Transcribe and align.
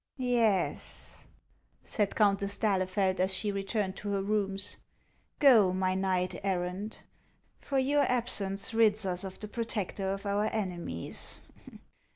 "Yes," 0.17 1.25
said 1.83 2.15
Countess 2.15 2.57
d'Ahlefeld, 2.57 3.19
as 3.19 3.31
she 3.35 3.51
returned 3.51 3.95
to 3.97 4.09
her 4.13 4.23
rooms;" 4.23 4.77
go, 5.39 5.71
my 5.73 5.93
knight 5.93 6.39
errant, 6.43 7.03
for 7.59 7.77
your 7.77 8.01
absence 8.05 8.73
rids 8.73 9.05
us 9.05 9.23
of 9.23 9.39
the 9.39 9.47
protector 9.47 10.11
of 10.11 10.25
our 10.25 10.45
enemies. 10.45 11.41